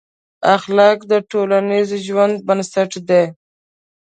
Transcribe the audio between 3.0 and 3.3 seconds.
دی.